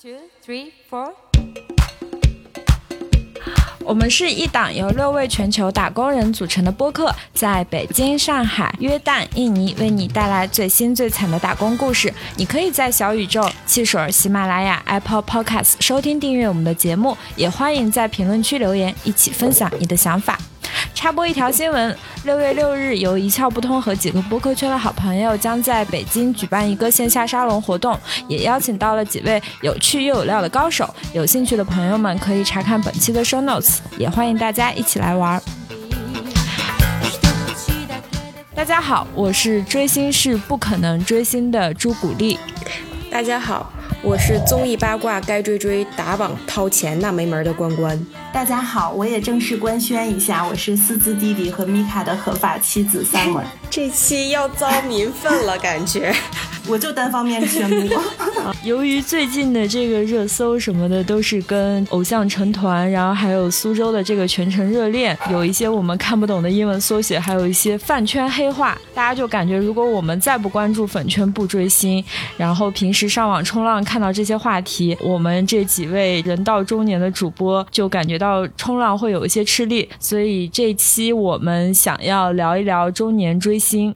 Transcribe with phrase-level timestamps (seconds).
[0.00, 0.10] Two,
[0.46, 1.12] three, four。
[3.80, 12.14] 我们是一档由六位全球打工人组成的播客，在北京、上海、约旦、印尼为你带来最新最惨的打工故事。
[12.36, 20.38] 你可以在小宇宙、汽水、喜马拉雅、Apple Podcast 收听订阅我们的节目，也欢迎在评论区留言，一起分享你的想法。
[20.98, 30.92] 插播一条新闻：六月六日，由一窍不通和几个播客圈的好朋友将在北京举办一个线下沙龙活动，也邀请到了几位有趣又有料的高手。
[31.12, 35.40] 有兴趣的朋友们可以查看本期的 show notes，也欢迎大家一起来玩。
[38.52, 42.36] 大家好，我是追星是不可能追星的朱古力。
[43.08, 47.98] 大家好，我是综艺八卦该追追打榜掏钱那没门的关关。
[48.32, 53.42] 大家好，我也正式官宣一下，我是四字弟弟和米卡的合法妻子 Summer。
[53.68, 56.14] 这期要遭民愤了，感觉。
[56.68, 57.94] 我就单方面宣布。
[58.64, 72.02] 由于最近的这个热搜什么的都是跟偶像成团，然后还有苏州的这个全程热恋，有一些我们看不懂的英文缩写，还有一些饭圈黑话，大家就感觉如果我们再不关注粉圈不追星，
[72.36, 83.94] 然后平时上网冲浪看到这些话题，我们这几位人到中年的主播就感觉到冲浪会有一些吃力，所以这期我们想要聊一聊中年追星。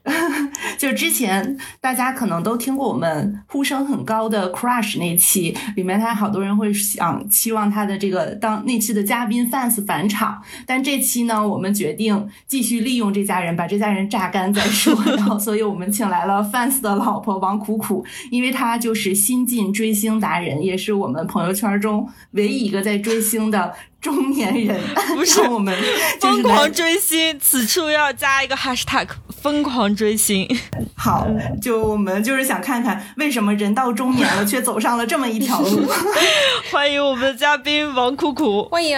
[0.83, 14.93] 就之前大家可能都听过我们呼声很高的 Crush 那期，里面他好多人会想期望他的这个当那期的嘉宾 Fans 返场，但这期呢，我们决定继续利用这家人，把这家人榨干再说。
[15.15, 23.73] 然后，所以我们请来了 Fans 的老婆王苦苦，因为她就是新晋追星达人，也是我们朋友圈中唯一一个在追星的。
[24.03, 24.81] 中年人
[25.15, 25.73] 不是 我们
[26.19, 29.07] 疯狂追星，此处要加一个 hashtag
[29.43, 30.49] 疯狂追星。
[30.95, 31.27] 好，
[31.61, 35.85] 就我们就是想看看为什么人到中年了却走上了这么一条路。
[36.71, 38.97] 欢迎我们的嘉宾王苦苦，欢迎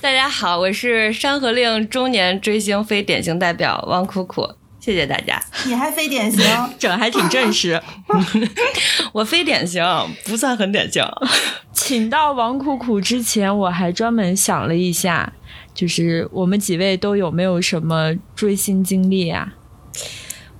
[0.00, 4.44] 大家好，我是山河令中年追星非典型代表王苦苦。
[4.80, 6.42] 谢谢大家，你还非典型，
[6.76, 7.80] 整还挺正式。
[9.12, 9.84] 我非典型，
[10.24, 11.04] 不算很典型。
[11.72, 15.32] 请到王苦苦之前，我还专门想了一下，
[15.72, 19.52] 就是我们几位都有没有什么追星经历啊？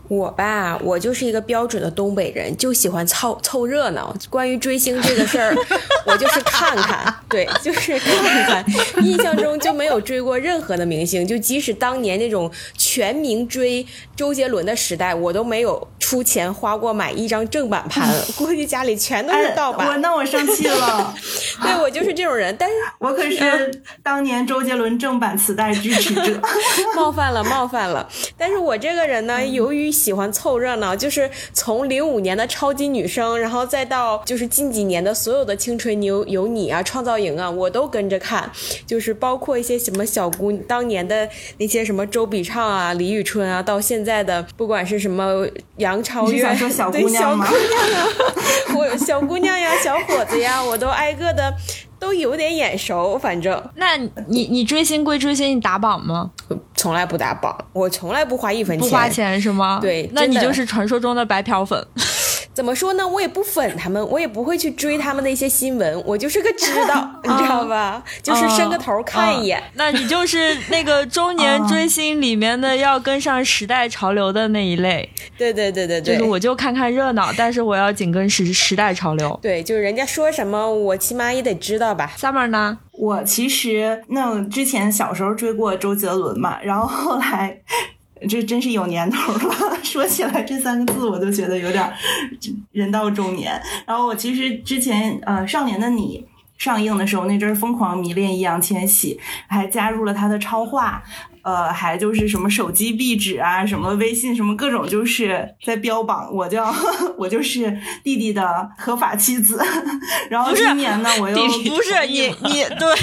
[0.09, 4.13] 我吧，我就是一个标准的东北人，就喜欢凑凑热闹。
[4.29, 5.55] 关于追星这个事儿，
[6.05, 8.65] 我就是看看，对，就是看看。
[9.05, 13.87] 印象中就没有追过任何的明星，就即使当年那种全民追
[14.17, 19.87] 周杰伦的时代，我都没有出钱花过买一张正版盘， 估计家里全都是盗版。
[19.87, 21.15] 我那我生气了，
[21.63, 22.53] 对我就是这种人。
[22.59, 23.71] 但是我可是
[24.11, 26.41] 当年周杰伦正版磁带支持者，
[26.97, 28.09] 冒犯了，冒犯了。
[28.37, 38.51] 但是我这个人呢，由于喜欢凑热闹，就是从零五年的超级女声，然后再到就是近几年的所有的青春有有你啊、创造营啊，我都跟着看，
[38.85, 41.29] 就是包括一些什么小姑当年的
[41.59, 47.47] 那些什么周笔畅啊、李宇春啊，到现在的不管是什么杨超越，说小姑娘吗？
[48.77, 51.55] 我小姑娘呀、小伙子呀，我都挨个的。
[52.01, 53.63] 都有点眼熟，反正。
[53.77, 53.97] 那
[54.27, 56.31] 你你追星归追星，你打榜吗？
[56.75, 58.89] 从来不打榜，我从来不花一分钱。
[58.89, 59.79] 不花钱是吗？
[59.81, 61.87] 对，那你就是传说中的白嫖粉。
[62.53, 63.07] 怎么说呢？
[63.07, 68.03] 我也不粉他们，我也不会去追他们的一些新闻，我就是个知道， 你知道吧？
[68.23, 69.63] 就是伸个头看一眼。
[69.75, 75.09] 那你就是那个中年追星里面的要跟上时代潮流的那一类。
[75.39, 79.39] 对对对对对，就是我就看看热闹，但是我要紧跟时时代潮流。
[79.41, 82.13] 对，就是人家说什么，我起码也得知道吧。
[82.19, 82.79] Summer 呢？
[82.93, 87.61] 我其实那之前小时候追过周杰伦嘛，然后后来。
[88.29, 91.91] 这真是有年头了， 说起来这三个字我都觉得有点
[92.73, 93.61] 人到中年。
[93.87, 96.27] 然后我其实之前呃《少年的你》
[96.63, 101.03] 上映的时候，那阵儿疯狂迷恋易烊千玺，还加入了他的超话。
[101.43, 106.75] 呃，还就是什么手机壁纸啊，什么微信，什么各种，就是在标榜我叫
[107.17, 109.61] 我就是弟弟的合法妻子。
[110.31, 112.95] 然后今年呢，我又不是你你 对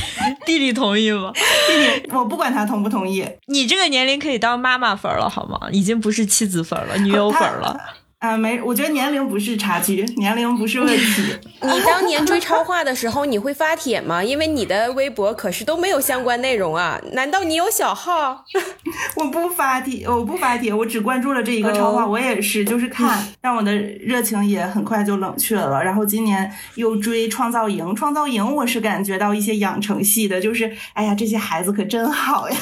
[0.46, 1.32] 弟弟同意吗？
[1.34, 3.28] 弟弟，我不管他同不同意。
[3.48, 5.60] 你这个年龄可以当妈妈粉了好吗？
[5.72, 7.78] 已经不是妻子粉了，女友粉了。
[8.20, 11.24] 啊，没，我觉得年龄不是差距，年龄不是问题。
[11.62, 14.24] 你当年追超话的时候，你会发帖吗？
[14.24, 18.44] 因为你的微博可是都没有相关内容啊，难道你有小号？
[19.18, 22.08] 我不发帖，我不发帖，我只关注了这一个超话。
[22.08, 25.84] 我也是，就是看，让我的热情也很快就冷却了。
[25.84, 32.58] 然后今年又追创造营，创造营我是感觉到一些养成系的，就是哎呀，这些孩子可真好呀。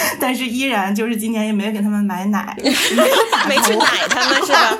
[0.20, 4.78] 但是依然就是今年也没有给他们买奶， 没去奶他们是吧？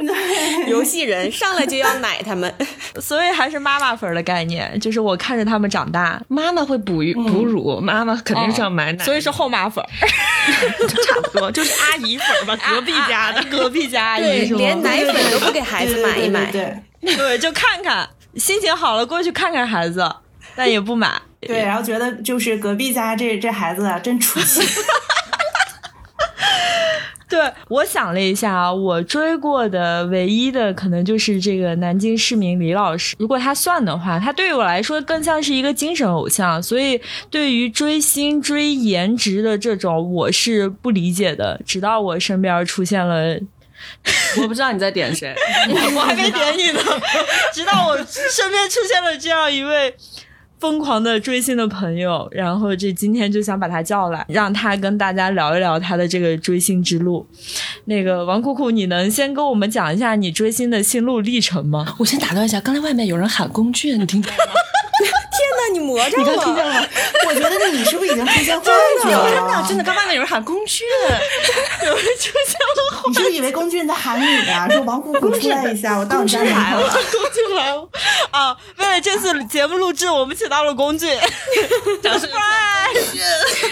[0.66, 2.52] 游戏人上来就要奶他们。
[3.00, 9.88] 所以还是妈妈粉儿的概念，就是我看着他们长大，妈妈会哺育哺乳，妈妈肯定是要买奶，所以是后妈粉儿，
[10.88, 13.42] 差不多就是阿姨粉儿吧，隔壁家的。
[13.44, 14.58] 隔壁家阿姨是，吗？
[14.58, 16.50] 连奶粉都不给孩子买一买。
[16.50, 16.62] 对
[17.02, 20.10] 对对对，就看看，心情好了过去看看孩子，
[20.54, 21.20] 但也不买。
[21.40, 24.60] 对 对，然后觉得就是隔壁家这这孩子啊，真出息。
[27.30, 33.14] 对，我想了一下啊，我追过的唯一的可能就是这个南京市民李老师。
[33.20, 37.00] 如果他算的话，他对于我来说更像是一个精神偶像，所以
[37.30, 41.60] 对于追星、追颜值的这种，我是不理解的。
[41.64, 43.38] 直到我身边出现了，
[44.42, 45.32] 我不知道你在点谁，
[45.94, 46.80] 我还没点你呢，
[47.54, 49.94] 直到我身边出现了这样一位。
[50.60, 57.26] 疯狂的追星的朋友，然后这今天就想把他叫来，让他跟大家聊一聊他的这个追星之路。
[57.86, 61.96] 那个王酷酷，你能先跟我们讲一下你追星的心路历程吗？
[61.98, 64.52] 我先打断一下，刚才外面有人喊龚俊，你听见了吗？
[65.00, 66.74] 天哪，你魔怔你刚听见了！
[66.82, 66.86] 吗？
[67.26, 68.70] 我觉得你是不是已经出现幻
[69.02, 69.30] 觉了？
[69.30, 70.86] 真的真的，刚外面有人喊龚俊，
[71.86, 76.82] 有人出现了，你是不是以为龚俊在喊你呀、说王酷酷出来一下，我到你家来了。
[76.82, 77.00] 龚
[77.32, 77.88] 俊来了
[78.30, 78.54] 啊！
[78.76, 81.08] 为了这次节目录制，我们请到了龚俊。
[82.02, 82.28] 掌声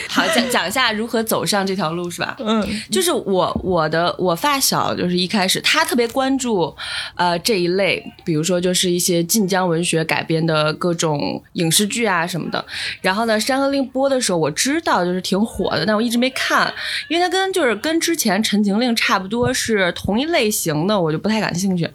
[0.09, 2.37] 好，讲讲一下如何走上这条路是吧？
[2.39, 6.75] 嗯，就是我我的我发小，就是一开始他特别关注
[7.17, 12.65] 呃这一类，比如说就是一些晋江文学改编的各种影视剧啊什么的。
[13.01, 16.73] 然后呢，《山河令》播的时候，我知道就是挺火的，但我一直没看，
[17.09, 21.89] 因为它跟就是跟之前《陈情令》差不多是同一类型的，我就不太感兴趣。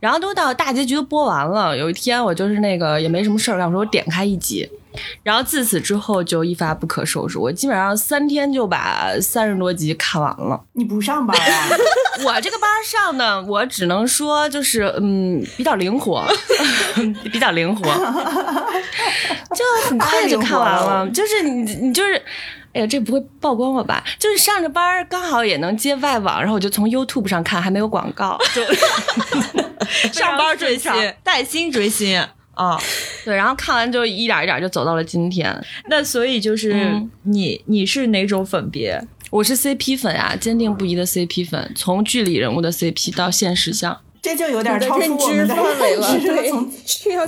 [0.00, 4.70] 然后都到大结局都播完了，有一天我就是那个也没什么事儿干，我说我点开一集。
[5.22, 10.60] 然后自此之后就一发不可收拾，我基本上三天就把三十多集看完了。
[10.72, 11.68] 你不上班啊？
[12.26, 16.26] 我这个班上的，我只能说就是嗯，比较灵活，
[17.30, 17.84] 比较灵活，
[19.54, 21.08] 就很快就看完了。
[21.10, 22.20] 就是你你就是。
[22.72, 24.00] 哎呀，这不会曝光我吧？
[24.16, 28.62] 就是上着班刚好也能接外网，然后我就从 YouTube 上看，还没有广告，就
[30.12, 30.92] 上班追星
[31.24, 32.24] 带薪追星
[32.54, 32.78] 啊。
[33.24, 35.54] 对，然后看完就一点儿一点儿就走到了今天。
[35.88, 39.00] 那所以就是嗯你你是哪种粉别？
[39.30, 44.00] 我是 CP 粉呀，坚定不移的 CP 粉，从剧里人物的 CP 到现实向。
[44.22, 47.26] 这就有点你的认超出我们的知范围了，对从，需要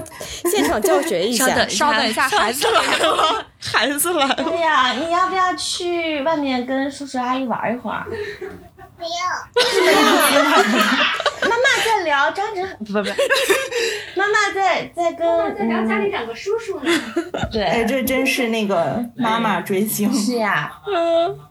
[0.50, 1.70] 现场教学一下稍等。
[1.70, 4.34] 稍等一下，孩子来了， 孩子来了。
[4.34, 8.04] 对呀，你要不要去外面跟叔叔阿姨玩一会儿？
[9.02, 9.10] 不要。
[11.42, 13.08] 妈妈在聊张哲，不不不，
[14.14, 16.92] 妈妈在在跟在聊家里两个叔叔呢。
[17.52, 20.12] 哎，对，这真是那个妈妈追星。
[20.14, 20.72] 是呀。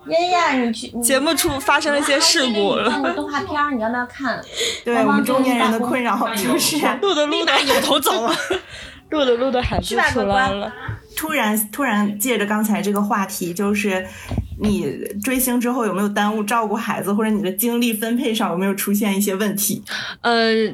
[0.07, 4.41] 妍妍，你去你节目出发生了一些事故了，动画片，你要不要看？
[4.85, 6.77] 对我们中年人的困扰，就是？
[7.01, 8.35] 录的录的扭头走了，
[9.11, 10.73] 录的录的孩子出来了。
[11.15, 14.05] 突然突然借着刚才这个话题，就是
[14.59, 14.91] 你
[15.23, 19.83] 追星之后有没有耽误照顾孩子，或者你的精力分配上有没有出现一些问题？
[20.21, 20.73] 呃。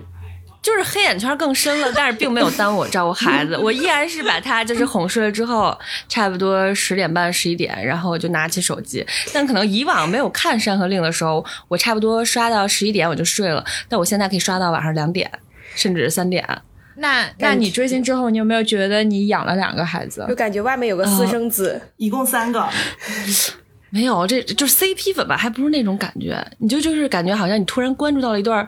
[0.60, 5.78] 就是黑眼圈更深了， 但是并没有耽误我照顾孩子，我依然是把他就是哄睡了之后，
[6.10, 9.06] 差不多十点半十一点，然后我就拿起手机。
[9.32, 15.32] 但可能以往没有看《山河令》的时候，我差不多刷到十一点我就睡了，但我现在可以刷到晚上两点，
[15.74, 16.46] 甚至三点。
[16.98, 20.36] 那那你追星之后，你有没有觉得你养了两个孩子就？
[20.36, 22.68] 感觉外面有个私生子，一共三个，
[23.90, 28.68] 没有，这就是 CP 粉吧，还不是那种感觉，你就就是感觉好像你突然关注到了一段，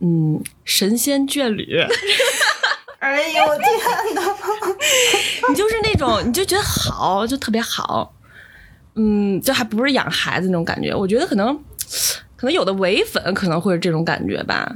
[0.00, 1.66] 嗯，神仙眷侣。
[3.00, 4.22] 哎呦天哪！
[5.48, 8.14] 你就是那种，你就觉得好，就特别好，
[8.94, 10.94] 嗯，就还不是养孩子那种感觉。
[10.94, 11.54] 我觉得可能，
[12.36, 14.70] 可能有的唯粉可能会是这种感觉吧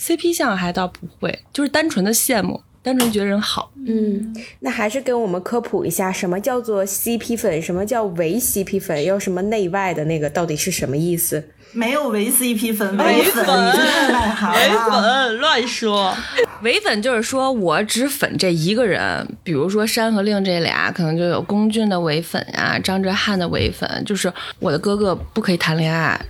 [0.00, 3.70] ，CP 相还倒不会，就是单纯的羡慕，单纯觉得人好。
[3.86, 11.50] 嗯，那还是跟我们科普一下，什么叫做 CP 粉，什么叫伪 CP 粉，又什么内外的那个到底是什么意思？
[11.72, 14.90] 没有唯 CP 粉，唯粉， 你这太外行唯。
[14.90, 16.12] 粉乱说，
[16.62, 26.20] 唯粉就是说我只粉这一个人，比如说《山河令》这俩，可能就有龚俊的唯粉呀、张哲瀚的唯粉，就是我的哥哥不可以谈恋爱。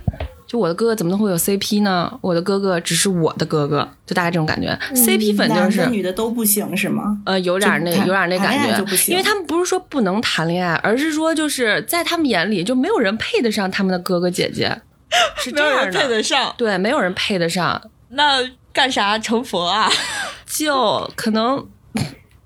[0.51, 2.11] 就我的哥哥怎么能会有 CP 呢？
[2.19, 4.77] 我的哥哥只是我的哥哥，就大概这种感觉。
[4.93, 7.21] CP 粉就男是的女的都不行是吗？
[7.25, 14.81] 呃，有点儿那有点儿那感觉就不，行因为他们不是说不能谈恋爱，而是说就是在他们眼里就没有人配得上他们的哥哥姐姐，
[15.37, 16.09] 是没有人这样的。
[16.09, 18.39] 配得上，对，没有人配得上，那
[18.73, 19.89] 干啥成佛啊？
[20.45, 21.65] 就可能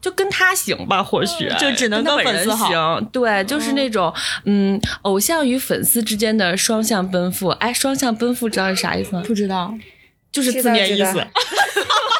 [0.06, 3.06] 就跟他行吧，或许就只能跟粉丝好行。
[3.12, 7.48] 对，就是那种嗯，偶像与粉丝之间的双向奔赴。
[7.48, 9.24] 哎，双向奔赴知道是啥意思吗？
[9.26, 9.74] 不知道，
[10.36, 11.04] 就是字面意思。
[11.06, 11.28] 道知道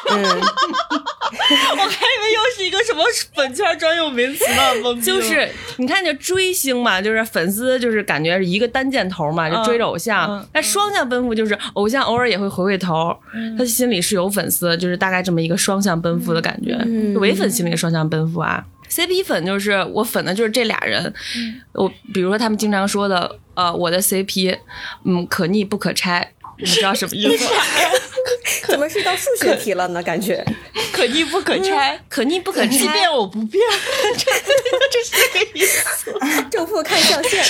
[0.08, 3.04] 嗯， 我还以为又是一个什么
[3.34, 10.48] 粉圈专用名词呢，就是你看，就追星嘛，就是粉丝，就是感觉是一个单箭头嘛，就追着偶像嗯。
[10.54, 13.14] 那、双向奔赴就是偶像偶尔也会回回头，
[13.58, 16.76] 他心里是有粉丝，就是大概这么一个双向奔赴的感觉。
[16.86, 18.64] 嗯就唯粉心里的双向奔赴啊。
[18.88, 21.12] CP 粉就是我粉的就是这俩人，
[21.72, 24.56] 我比如说他们经常说的，呃，我的 CP，
[25.04, 27.50] 嗯，可逆不可拆，你知道什么意思吗？
[28.66, 30.02] 怎么是道数学题了呢？
[30.02, 30.44] 感觉
[30.92, 33.62] 可逆不可拆，可逆不可拆，即便我不变，
[34.90, 36.12] 这是个意思
[36.50, 37.44] 正负看象限，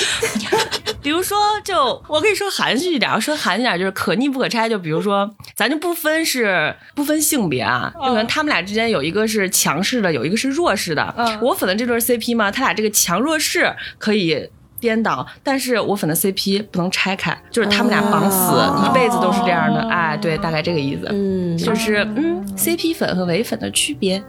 [1.03, 4.69] 比如说，就我可以说含蓄一点，我说含蓄一点就是可逆不可拆。
[4.69, 11.15] 就比如说，咱就不分是不分性别啊，就可能他们俩之间有一个是强势的，有一个是弱势的。
[11.17, 14.49] 嗯我粉的这对 CP 嘛，他俩这个强弱势可以。
[14.81, 19.81] 颠倒，但是我粉的 CP 不能拆开，就是他们俩绑死，哦一辈子都是这样的。
[19.89, 24.23] 哎，对，大概这个意思，嗯，就是嗯，CP 粉和唯粉的区别。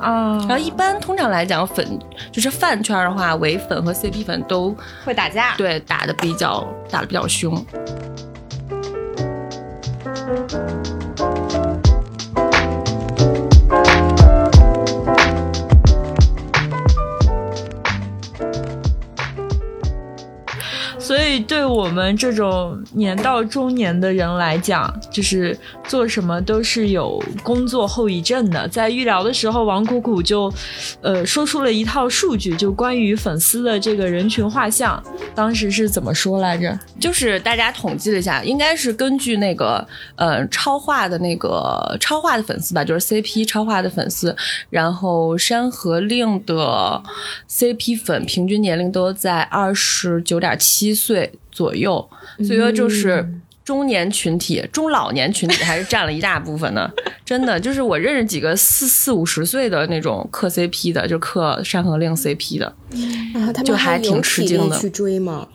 [0.00, 1.86] 啊然后一般通常来讲，粉
[2.32, 5.54] 就是饭圈的话，唯粉和 CP 粉都会打架。
[5.56, 7.54] 对打的比较打的比较凶。
[21.32, 25.58] 以，对我们这种年到中年的人来讲，就是
[25.88, 28.68] 做什么都是有工作后遗症的。
[28.68, 30.52] 在预聊的时候，王苦苦就，
[31.00, 35.02] 呃，说出了一套数据，就关于粉丝的这个人群画像，
[35.34, 36.78] 当时是怎么说来着？
[37.00, 39.86] 就是大家统计了一下，应该是根据那个
[40.16, 44.34] 呃超话的那个超话的粉丝吧，就是 CP 超话的粉丝，
[44.70, 47.02] 然后《山河令》的
[47.48, 51.21] CP 粉平均年龄都在二十九点七岁
[51.52, 53.32] 左右，所以说就是。
[53.64, 56.92] 中年群体、中老年群体还是占了一大部分 的，
[57.24, 62.74] 真的就是我认识几个四四五十岁的那种磕 CP 的，就磕《山河令》CP 的，
[63.64, 65.46] 就们还挺吃惊的去追吗？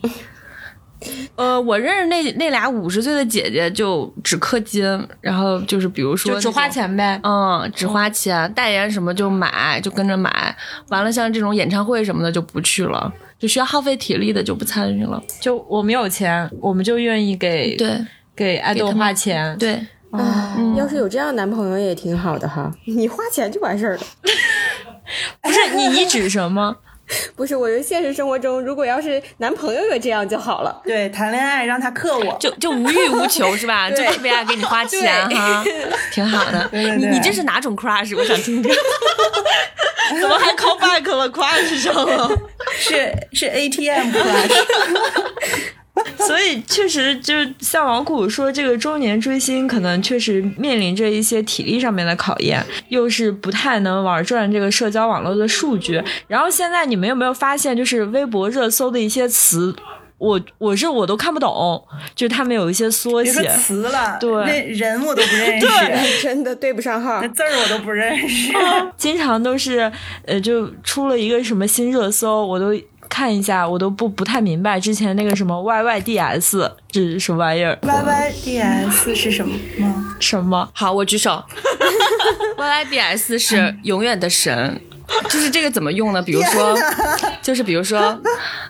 [1.36, 4.82] 呃，我认识那那俩五十岁的姐姐就只氪金，
[5.20, 7.20] 然后就是比如说就只花，钱呗。
[7.24, 10.56] 嗯，只花钱，代言什么就买，就跟着买。
[10.88, 15.22] 完了，像这种演唱会什么的就不去了，就需要耗费体力的就不参与了。
[15.40, 17.98] 就我们有钱，我们就愿意给对
[18.36, 19.58] 给爱豆花钱。
[19.58, 19.74] 对，
[20.12, 24.02] 啊，嗯要是有这样的男朋友也挺好的哈，你花钱就完事儿了。
[25.42, 26.76] 不是你，你指什么？
[27.38, 30.82] 不是，我觉得现实生活中，如果要是男朋友也这样就好了。
[30.84, 33.88] 对，谈恋爱让他克我，就就无欲无求是吧？
[33.92, 35.64] 就对特别爱给你花钱哈，
[36.12, 36.68] 挺好的。
[36.70, 38.14] 对对你你这是哪种 crush？
[38.18, 38.70] 我想听听。
[40.22, 42.30] 怎么还 call back 了 crush 上了？
[42.80, 44.64] 是是 ATM crush，
[46.28, 56.02] 所以确实就是像王谷说，这个中年追星可能确实面临着一些体力上面的考验，又是不太能玩转这个社交网络的数据。
[56.28, 59.76] 然后现在你们有没有发现，就是微博热搜的一些词，
[60.18, 61.84] 我我是我都看不懂，
[62.16, 63.48] 就是他们有一些缩写。
[63.50, 65.68] 词了，对那人我都不认识，
[66.24, 67.28] 真的对不上号那。
[67.30, 68.52] 字儿我都不认识。
[68.98, 69.92] 经常都是，
[70.26, 72.74] 呃，就出了一个什么新热搜，我都
[73.08, 80.16] 看一下，我都不不太明白之前那个什么 YYDS 这是什么玩意儿？YYDS 是什么吗？
[80.20, 80.68] 什么？
[80.74, 81.44] 好，我举手。
[82.58, 84.82] YYDS 是永远的神，
[85.30, 86.22] 就是这个怎么用呢？
[86.22, 86.78] 比如说，
[87.42, 88.22] 就是比如说，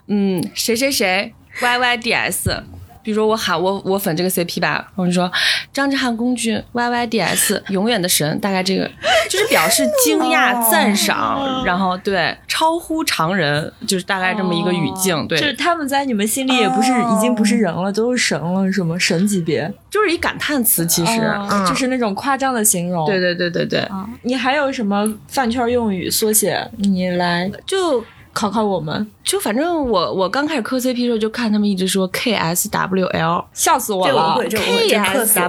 [0.07, 2.61] 嗯，谁谁谁 YYDS。
[3.07, 5.31] 比如说我喊我我粉这个 CP 吧，我就说
[5.71, 8.85] 张震撼公君 YYDS 永远的神，大概这个
[9.29, 19.71] 就是表示惊讶、赞赏，然后对超乎常人，就是大概这么一个语境，对，就是他们在你们心里也不是、已经不是人了，都是神了，什么神级别？
[19.89, 21.21] 就是一感叹词，其实、
[21.65, 23.05] 就是那种夸张的形容。
[23.05, 26.69] 对对对对对，啊，你还有什么饭圈用语缩写？
[26.75, 27.49] 你来？
[27.65, 28.03] 就
[28.37, 34.37] 考考我们，就反正我我刚开始磕 CP 的时候，就看他们一直说 KSWL，笑死我了。
[34.47, 35.39] KSWL 克死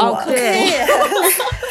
[0.00, 0.70] 我 哦，对。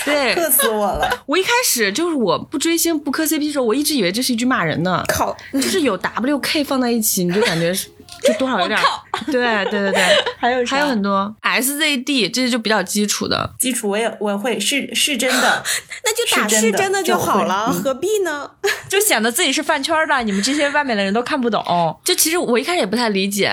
[0.05, 1.07] 对， 克死我了。
[1.25, 7.89] 我一开始就是我不追星不磕 CP 的时候，我一直以为这是一句骂人呢，靠，就是有 WK 放在一起，你就感觉是
[8.21, 8.79] 就多少有点，
[9.27, 9.33] 对
[9.65, 10.03] 对对对，
[10.37, 15.63] 还有还有很多 SZD，这就比较基础的，基础我也我会是是真的，
[16.03, 18.49] 那就打是真的就好了，何必呢？
[18.89, 21.63] 就显得自己是饭圈的，你们这些外面的人都看不懂。
[22.03, 23.51] 就其实我一开始也不太理解，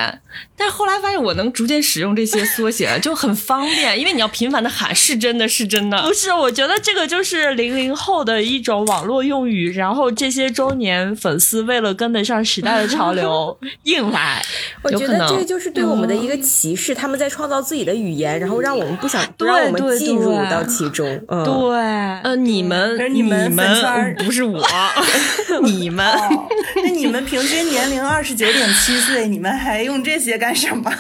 [0.57, 14.43] 但是后来发现我能逐渐使用这些缩写，就很方便，因为你要频繁的喊是真的是真的不，是，我觉得这个就是零零后的一种网络用语，然后这些中年粉丝为了跟得上时代的潮流，硬来。
[14.83, 21.07] 我觉得这就是对我们的一个歧视，他们在创造自己的语言，然后让我们不想让我们对进入到其中。
[21.29, 21.79] 嗯，对，
[22.23, 24.63] 呃，你们你们圈不是我，
[25.65, 26.07] 你们。
[26.07, 26.49] 哦，
[26.85, 30.91] 那你们平均年龄二十九点七岁，你们还用这些干什么？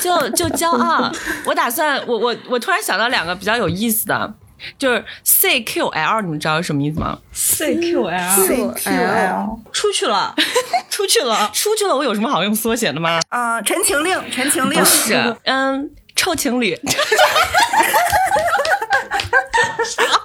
[0.00, 1.10] 就就骄傲。
[1.44, 4.34] 我打算，我我我突然想到两个比较有意思的，
[4.78, 10.34] 就是 CQL，你们知道是什么意思吗？CQL CQL 出去了，
[10.90, 13.20] 出去了，出去了，我有什么好用缩写的吗？
[13.28, 16.78] 啊，陈情令，陈情令不是，嗯，臭情侣。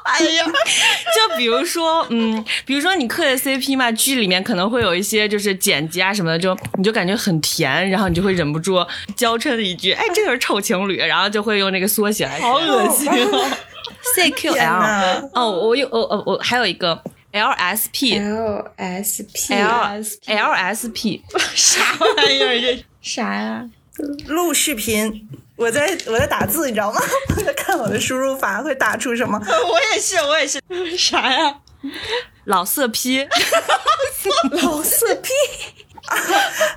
[0.04, 12.40] 哎呀，就比如说，嗯，比如说你磕的 CP 嘛，剧里面可能会有一些就是剪辑啊什么的，就你就感觉很甜，然后你就会忍不住娇嗔的一句，哎，这个是臭情侣，然后就会用那个缩写来。
[12.40, 13.30] 好恶心哦天
[14.16, 18.22] ！CQL 哦，我有，哦哦，我还有一个 LSP。
[18.22, 19.98] L S P L
[20.28, 21.22] LSP
[21.54, 22.62] 啥玩意儿？
[22.62, 23.66] 这啥呀？
[24.28, 27.00] 录视频，我在我在打字，你知道吗？
[27.36, 29.40] 我 在看我的输入法会打出什么。
[29.40, 30.62] 我也是，我也是，
[30.98, 31.56] 啥呀？
[32.46, 33.28] 老色批，
[34.64, 35.30] 老色批，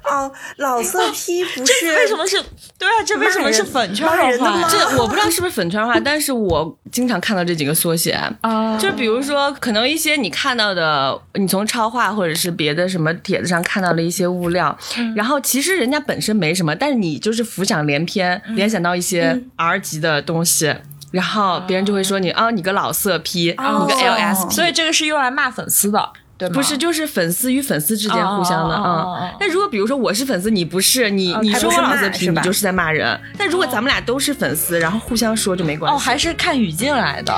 [0.04, 2.42] 哦， 老色批不是为什么是？
[2.78, 4.68] 对啊，这为什么是粉圈骂人的话？
[4.70, 8.12] 这我不知道是不是粉圈话， 但是我经常看到这几个缩写。
[8.40, 14.76] 啊，就比如说，可能一些你看到的，你从超话或者是别的什么帖子上看到了一些物料，
[15.14, 20.74] 然后其实人家本身没什么，但是你就是浮想联翩，联想到一些 R 级的东西，
[21.10, 26.54] 然后别人就会说你啊，你个老色批，你个哦 LS，所以这个是用来骂粉丝的，对吗？
[26.54, 29.18] 不是，就是粉丝与粉丝之间互相的哦哦哦哦哦。
[29.20, 33.18] 嗯那如果比如说我是粉丝，你不是，你你说我骂是吧你就是在骂人。
[33.36, 35.96] 但如果咱们俩都是粉丝，然后互相说就没关系。
[35.96, 37.34] 哦，还是看语境来的。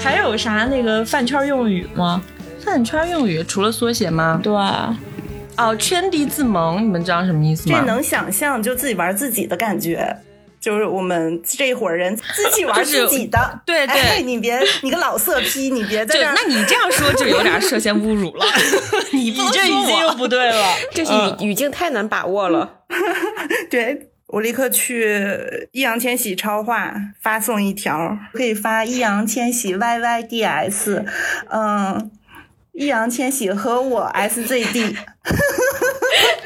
[0.00, 2.22] 还有啥那个饭圈用语吗？
[2.64, 4.40] 饭圈用语除了缩写吗？
[4.42, 4.52] 对，
[5.58, 7.80] 哦，圈地自萌，你们知道什么意思吗？
[7.80, 10.16] 这能想象就自己玩自己的感觉。
[10.60, 16.34] 就是我们这伙人自己玩自己的，对对哎，你别你个老色批，你别在就这儿。
[16.34, 18.44] 那你这样说就有点涉嫌侮辱了。
[19.12, 20.74] 你你这语境又不对了。
[20.92, 22.80] 这是语语境太难把握了。
[23.70, 31.04] 对我立刻去易烊千玺超话发送一条，可以发易烊千玺 YYDS，
[31.50, 32.10] 嗯，
[32.78, 34.94] 易烊千玺和我 SZD，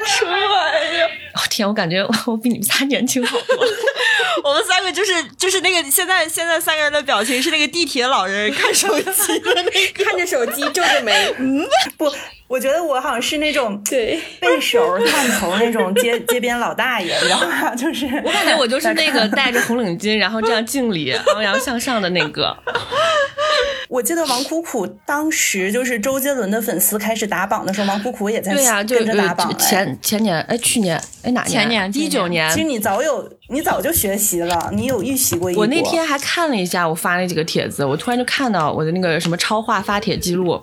[0.03, 3.57] 什么玩意儿哦天，我感觉我我比你们仨年轻好多。
[4.43, 10.03] 我们三个就是就是那个现在现在三个人的表情是那个地铁老人看手机的那个。
[10.03, 11.63] 看着手机皱着眉，嗯，
[11.97, 12.11] 不，
[12.47, 17.75] 我觉得我好像是那种对，背手探头那种街 街边老大爷，你知道吗？
[17.75, 22.57] 就是我感觉我就是那个戴着红领巾，然后这样敬礼、昂扬向上的那个。
[23.93, 32.49] 我记得王苦苦当时就是周杰伦的粉丝开始打榜的时候，王苦苦也在对呀、就跟着打榜前前年哎去年哎哪年前年一九年。
[32.49, 35.51] 其实你早有，你早就学习了，你有预习过。
[35.55, 40.59] 我那天还看了一下我发那几个帖子，我突然就看到我的那个什么超话发帖记录，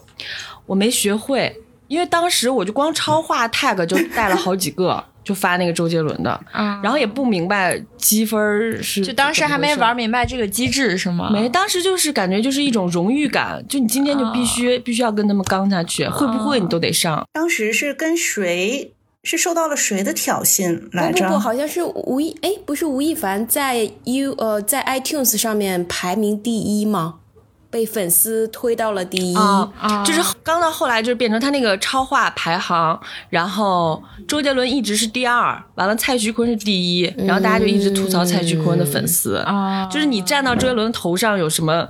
[0.66, 1.54] 我没学会，
[1.86, 11.30] 因为当时我就光超话 tag 就带了好几个，就发那个周杰伦的，啊然后也不明白积分是就当时还没玩明白这个机制是吗？
[11.30, 17.26] 没，当时就是感觉就是一种荣誉感，就你今天就必须、必须要跟他们刚下去，会不会你都得上。
[17.32, 21.26] 当时是跟谁是受到了谁的挑衅来着？
[21.26, 27.16] 不不不，好像是吴亦，哎，不是吴亦凡在 U 呃在 iTunes 上面排名第一吗？
[27.70, 29.34] 被粉丝推到了第一。
[30.04, 41.88] 就是刚到后来就是变成他那个超话排行，然后周杰伦一直是第二，完了蔡徐坤是第一，然后大家就一直吐槽蔡徐坤的粉丝，啊就是你站到周杰伦头上有什么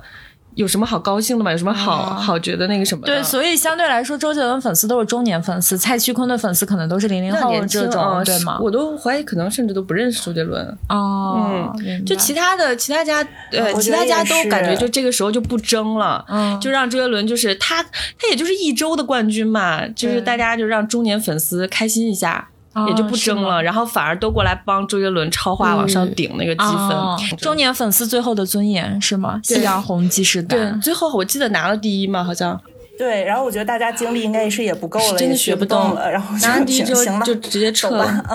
[0.55, 1.51] 有什么好高兴的吗？
[1.51, 3.15] 有什么好、好觉得那个什么的？
[3.15, 8.59] 对，所以相对来说，周杰伦粉丝都是中年粉丝，蔡徐坤的粉丝可能都是零零后这种，啊对吗？
[8.61, 10.77] 我都怀疑可能甚至都不认识周杰伦。
[10.89, 22.49] 哦，嗯就其他的其他家，呃，其他家都感觉就这个时候就不争了，嗯就让周杰伦就是他，他也就是一周的冠军嘛，就是大家就让中年粉丝开心一下。
[22.73, 26.97] 哦也就不争了，然后反而都过来帮周杰伦超话往上顶那个积分。
[26.97, 29.39] 哦中年粉丝最后的尊严是吗？
[29.43, 30.79] 夕阳红即时对，感。
[30.81, 32.59] 最后我记得拿了第一嘛，好像
[32.97, 38.25] 对，然后我觉得大家精力应该是也不够了，真的学学不动动了，然后拿了第一之后行行了，就直接撤了。，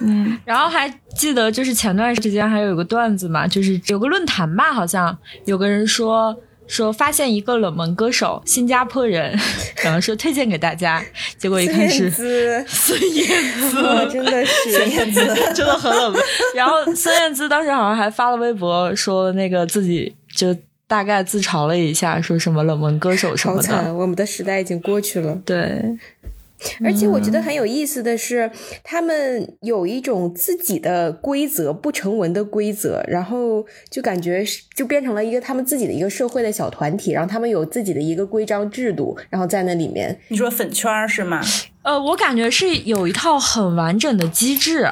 [0.00, 6.34] 嗯， 然后还记得就是前段时间还有一个段子嘛，就是有个论坛吧，好像有个人说
[6.68, 9.36] 说发现一个冷门歌手，新加坡人，
[9.82, 11.02] 然后说推荐给大家，
[11.36, 15.20] 结果一看是姿，孙燕姿，哦真的是孙燕姿，
[15.54, 16.22] 真的很冷门。
[16.54, 20.54] 然后孙燕姿当时好像还发了微博说那个自己就
[20.86, 23.68] 大概自嘲了一下，说什么冷门歌手什么的。
[23.68, 25.38] 好惨，我们的时代已经过去了。
[25.44, 25.82] 对，
[26.84, 28.50] 而且我觉得很有意思的是，
[28.82, 41.40] 他们有一种自己的规则，不成文的规则，然后就感觉是就变成了一个他们自己的一个社会的小团体，然后他们有自己的一个规章制度，然后在那里面，你说粉圈儿是吗？
[41.82, 44.88] 呃，我感觉是有一套很完整的机制，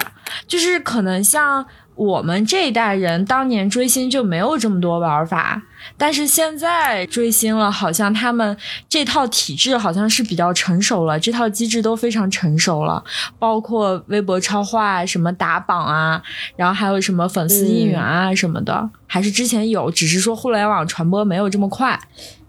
[0.47, 5.63] 就是可能像我们这一代人当年追星就没有这么多玩法，
[5.97, 8.57] 但是现在追星了，好像他们
[8.87, 13.03] 这套体制好像是比较成熟了，这套机制都非常成熟了，
[13.39, 16.23] 包括微博超话、什么打榜啊，
[16.55, 21.99] 然后还有什么粉丝应援啊什么的，还是之前有，只是说互联网传播没有这么快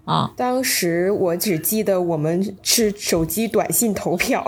[0.03, 0.29] 啊。
[0.35, 4.45] 当时我只记得我们是手机短信投票，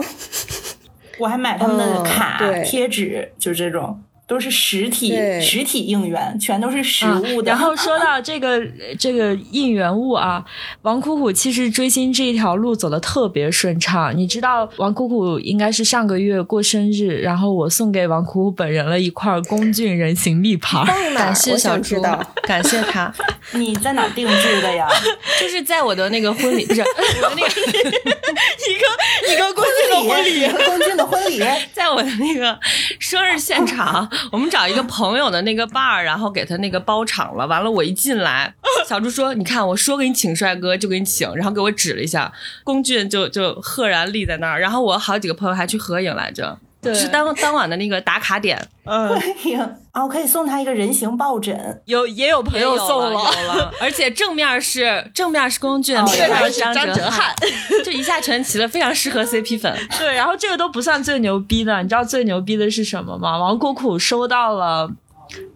[1.20, 2.64] 我还买他们的嗯卡、对。
[2.66, 5.12] 贴纸，就这种都是实体
[5.42, 7.50] 实体应援，全都是实物的。
[7.52, 8.64] 然后说到这个
[9.00, 10.46] 这个应援物啊，
[10.84, 14.16] 王苦苦其实追星这一条路走的特别顺畅。
[14.16, 20.78] 你知道王苦苦应该是上个月过生日，然后我送给王苦苦本人了一块龚俊人形立牌。
[20.78, 20.86] 儿？
[21.16, 22.00] 感谢小猪
[22.46, 23.12] 感谢他，
[23.54, 24.88] 你在哪儿定制的呀？
[25.42, 26.82] 就是在我的那个婚礼，不是
[27.24, 28.18] 我的那个
[28.70, 31.40] 一个一个龚俊的婚礼，和龚俊的婚礼，
[31.74, 32.58] 在我的那个
[33.00, 37.48] 生日现场，我们找一个朋友的那个伴儿然后给他那个包场了。
[37.48, 38.54] 完了，我一进来，
[38.88, 42.32] 小猪说：“你看，我说给你请帅哥就给你请。”然后给我指了一下，
[42.64, 44.60] 龚俊就就赫然立在那儿。
[44.60, 48.58] 然后我好几个朋友还去合影来着，对是当当晚的那个打卡点。
[48.86, 51.82] 嗯，哎呀，啊，我可以送他一个人形抱枕。
[51.86, 57.32] 有也有朋友送了，有了， 而且正面是正面是龚俊，哦背面是张张哲瀚，
[57.86, 59.78] 就一下全齐了，非常适合 CP 粉。
[60.00, 63.38] 对，然后这个都不算最牛逼的，你知道最牛逼的是什么吗？
[63.38, 64.90] 王苦苦收到了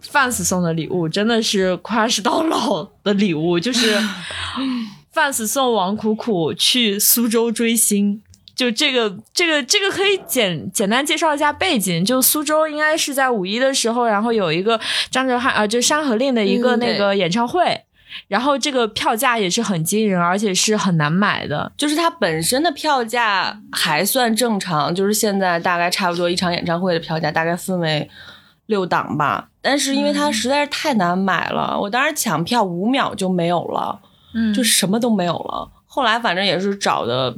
[0.08, 3.98] fans 送的礼物，真的是 crush 到老的礼物，就是
[5.12, 8.22] fans 送王苦苦去苏州追星。
[8.54, 12.04] 就这个，这个，这个可以简简单介绍一下背景。
[12.04, 14.78] 就苏州应该是在五一的时候，然后有一个
[15.10, 17.84] 张哲瀚啊、就《山河令》的一个嗯那个演唱会，
[18.28, 21.72] 然后这个票价也是很惊人，而且是很难买的。
[21.76, 28.08] 就是它本身的票价还算正常，就是现在大概差不多一场演唱会的票价大概分为
[28.66, 29.48] 六档吧。
[29.60, 33.98] 但是因为它实在是太难买了，我当时抢票五秒就没有了，
[34.34, 35.68] 嗯就什么都没有了。
[35.86, 37.34] 后来反正也是找的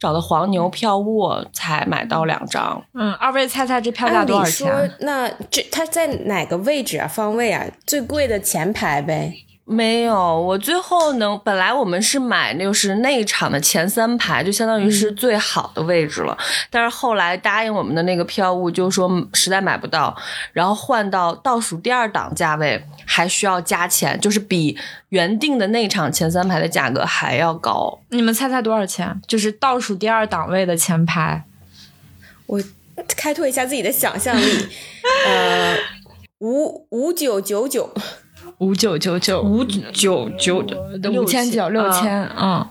[0.00, 2.82] 找的黄牛票务才买到两张。
[2.94, 7.06] 嗯，二位猜猜这票价多少钱？，那这它在哪个位置啊？
[7.06, 7.64] 方位啊？
[7.86, 9.34] 最贵的前排呗。
[9.72, 16.36] 没有，我最后能，本来我们是买就是那一场的前三排，就相当于是最好的位置了。
[16.68, 20.16] 但是后来答应我们的那个票务就说嗯实在买不到，
[20.52, 24.76] 然后换到倒数第二档价位还需要加钱，就是比
[25.10, 28.00] 原定的那场前三排的价格还要高。
[28.08, 29.22] 你们猜猜多少钱？
[29.28, 31.44] 就是倒数第二档位的前排，
[32.46, 32.60] 我
[33.16, 34.68] 开拓一下自己的想象力，
[35.26, 35.76] 呃，
[36.40, 37.94] 五五九九九，
[38.60, 42.70] 五九九九，五九九九五千九，六啊千，啊，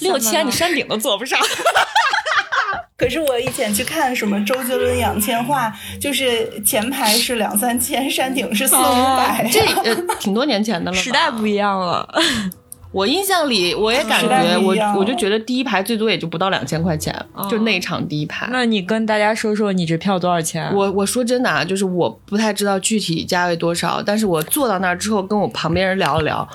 [0.00, 1.38] 六千，你山顶都坐不上。
[2.98, 9.48] 可是我以前去看什么周杰伦、杨千嬅，就是前排是两三千，山顶是四五百。
[9.52, 12.08] 这呃挺多年前的了，时代不一样了。
[12.96, 17.14] 我印象里，我也感觉我我就觉得第一排最多也就不到两千块钱，
[17.50, 18.48] 就那一场第一排。
[18.50, 20.74] 那你跟大家说说你这票多少钱？
[20.74, 26.48] 我我说真的啊，就是我不太知道具体价位多少，但是我坐到那儿之后，跟我旁边人聊了聊，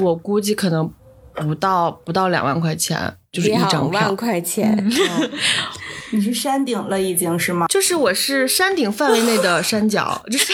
[0.00, 0.90] 我估计可能
[1.34, 4.16] 不到不到两万块钱，就是一张两万。
[4.16, 4.90] 块钱，
[6.10, 7.68] 你是山顶了已经是吗？
[7.68, 10.52] 就是我是山顶范围内的山脚，就是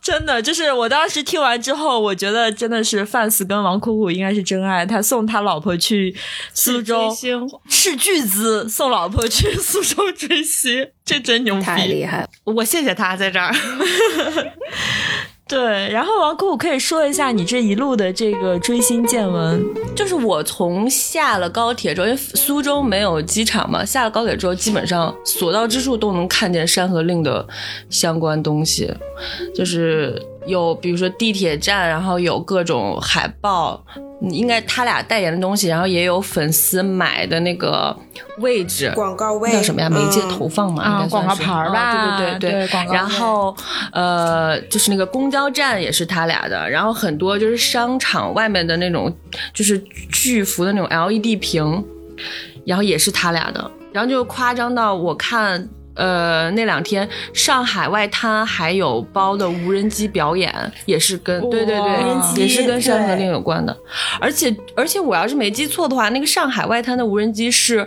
[0.00, 4.86] 真的就是我当时听完之后，我觉得真的是 fans 跟王苦苦应该是真爱。
[4.86, 6.14] 他送他老婆去
[6.54, 7.14] 苏州
[7.68, 11.62] 斥巨资送老婆去苏州追星，这真牛逼！
[11.62, 12.28] 太厉害了。
[12.44, 13.52] 我谢谢他在这儿。
[15.48, 19.64] 对，然后王姑姑可以说一下你这一路的这个追星见闻。
[19.96, 27.44] 就是我从下了高铁之后，因为苏州没有机场嘛，下了高铁之后，基本上所到之处都能看见《山河令》的
[27.88, 28.92] 相关东西，
[29.54, 33.84] 就是有比如说地铁站，然后有各种海报，
[34.22, 37.96] 嗯应该他俩代言的东西，然后也有粉丝买的那个
[38.38, 38.90] 位置。
[38.94, 39.88] 广告位叫什么呀？
[39.88, 43.56] 媒介嗯投放嘛，啊应该算是广告牌儿吧对对对对广告然后
[43.92, 49.14] 呃，就是那个公交站也是他俩的，然后很多就是商场外面的那种
[49.54, 49.78] 就是
[50.10, 51.84] 巨幅的那种 LED 屏，
[52.66, 55.68] 然后也是他俩的，然后就夸张到我看。
[55.98, 60.54] 呃那两天上海外滩还有包的无人机表演，
[60.86, 63.76] 也是跟对对对，也是跟《山河令》有关的。
[64.18, 67.86] 而且而且我要是没记错的话，那个上海外滩的无人机是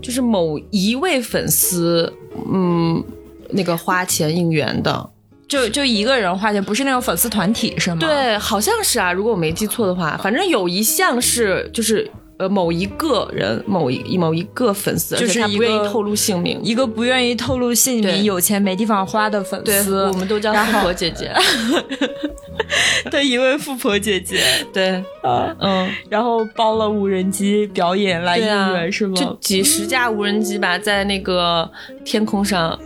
[0.00, 2.12] 就是某一位粉丝
[2.52, 3.04] 嗯
[3.50, 5.10] 那个花钱应援的。
[5.48, 12.10] 就就一个人花钱，不是那种粉丝团体是吗？，对，好像是啊，如果我没记错的话，反正有一项是就是
[12.42, 16.60] 呃某一个人某一某一个粉丝，就是他不愿意透露姓名。
[16.62, 21.32] 一个不愿意透露姓名、有钱没地方花的粉对，丝，我们都叫富婆姐姐。
[23.10, 24.40] 对一位富婆姐姐，
[24.72, 29.14] 对，啊，嗯，然后包了无人机表演来应援是吗？
[29.14, 31.70] 就几十架无人机吧，在那个
[32.04, 32.76] 天空上，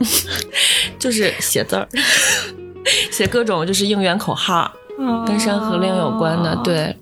[0.98, 1.88] 就是写字儿，
[3.10, 4.70] 写各种就是应援口号，
[5.26, 6.94] 跟《山河令》有关的。，对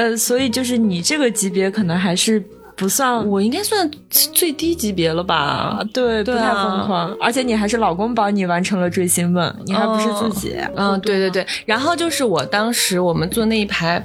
[0.00, 2.42] 呃，所以就是你这个级别可能还是
[2.74, 5.84] 不算我应该算最低级别了吧啊，？
[5.92, 10.56] 对，不太疯狂，而且你还是老公帮你完成了追星梦，你还不是自己。
[10.74, 11.46] 嗯，对对对。
[11.66, 14.02] 然后就是我当时我们坐那一排，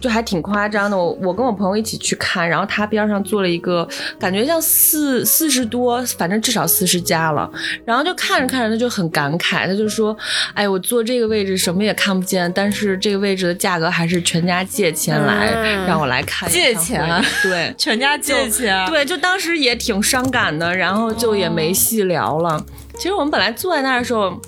[0.00, 0.96] 就还挺夸张的。
[0.96, 3.86] 我我跟我朋友一起去看，然后他边上坐了一个，
[4.18, 7.50] 感觉像四四十多，反正至少四十加了。
[7.84, 10.16] 然后就看着看着，他就很感慨，他就说
[10.54, 17.04] ：“哎，我坐这个位置什么也看不见，但是这个位置的价格还是全家借钱来、嗯让我来看借钱
[17.42, 17.74] 对。
[17.78, 22.64] ”全家借钱，对，就当时也挺伤感的，然后就也没细聊了。
[22.98, 24.40] 其实我们本来坐在那儿的时候，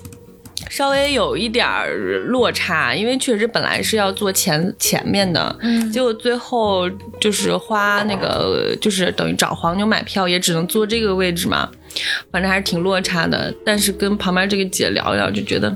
[0.69, 11.69] 稍微有一点儿落差，因为确实本来是要坐前前面的，嗯结果最后就是花那个，就是等于找黄牛买票，也只能坐这个位置嘛，
[12.31, 13.53] 反正还是挺落差的。
[13.65, 15.75] 但是跟旁边这个姐聊一聊，就觉得。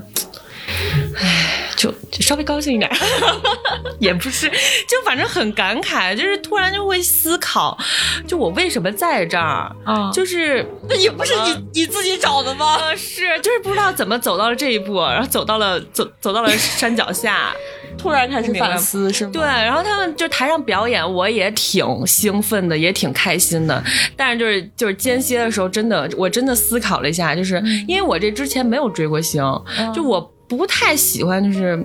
[1.16, 1.53] 唉，
[1.84, 2.90] 就就稍微高兴一点，
[4.00, 7.76] 也不是，就反正很感慨，就是突然就会思考，
[8.26, 12.76] 就我为什么在这儿，啊，就是那也不是你你自己找的吗？
[12.80, 17.54] 呃是就是不知道怎么走到了这一步，然后走到了走走到了山脚下，
[17.98, 19.30] 突然开始反思是吗？
[19.34, 23.82] 对，然后他们就台上表演，我也挺兴奋的，也挺开心的。
[24.16, 29.42] 但是就是就是间歇的时候，真的我真的思考了一下，就是因为我这之前没有追过星，
[29.94, 30.33] 就我。
[30.56, 31.84] 不太喜欢就是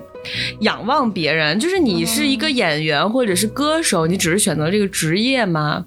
[0.60, 5.84] 仰望别人，就是你是一个演员或者是歌手，你只是选择这个职业吗。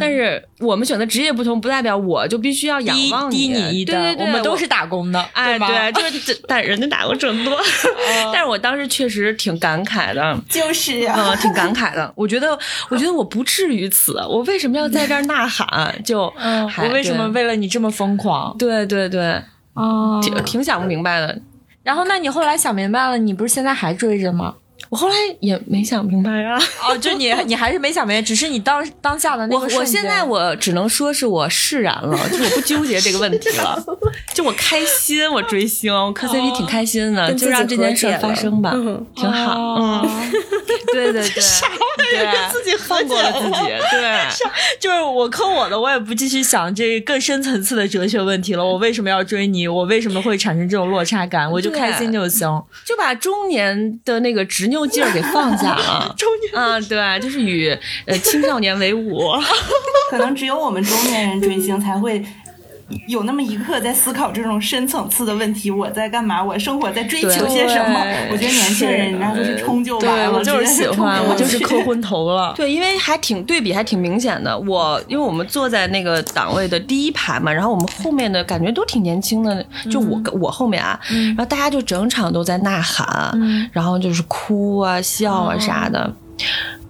[0.00, 7.56] 但是我们选择职业不同，不代表我就必须要仰低望低你一等，对对对，我们都是打工的，哎，对，就是这，但人家打过这么多，
[8.32, 12.12] 但是我当时确实挺感慨的，就是啊，嗯，挺感慨的。
[12.16, 12.58] 我觉得，
[12.90, 16.02] 我觉得我不至于此，我为什么要在这儿呐喊？
[16.04, 18.54] 就，嗯，我为什么为了你这么疯狂？
[18.58, 19.40] 对对对，
[19.74, 21.40] 啊挺挺想不明白的。
[21.84, 24.56] 然后，那你后来想明白了，你不是现在还追着吗？
[24.94, 26.56] 我后来也没想明白啊。
[26.88, 33.84] 哦，就你 你还是没想明白，只是你当当下的那我我个瞬间现在我只能说是我释然了，就我不纠结这个问题了，
[34.32, 39.74] 就我开心我追星，我磕 CP 挺开心的，就让这件事发生吧，嗯挺好。
[39.80, 40.30] 嗯，
[40.92, 41.42] 对对对，
[42.12, 44.48] 对，自己和放过了自己，对。
[44.78, 48.64] 就是我磕我的，我也不继续想这更深层次的哲学问题了。
[48.64, 49.66] 我为什么要追你？
[49.66, 51.50] 我为什么会产生这种落差感？
[51.50, 52.48] 我就开心就行。
[52.84, 56.14] 就把中年的那个执拗劲儿给放下了。
[56.16, 59.30] 中年啊，对，就是与呃青少年为伍。
[60.10, 62.24] 可能只有我们中年人追星才会。
[63.08, 66.42] 有那么一刻在思考这种深层次的问题，我在干嘛？
[66.42, 67.98] 我生活在追求些什么？
[68.30, 72.52] 我觉得年轻人人家就是冲就完对了，我就是喜欢，我就是去磕昏头了。
[72.54, 74.56] 对，因为还挺对比，还挺明显的。
[74.58, 86.12] 我因为我们坐在那个档位的第一排嘛，然后我们后面的感觉都挺年轻的，就我、我后面啊，然后大家就整场都在呐喊，然后就是哭啊、笑啊啥的。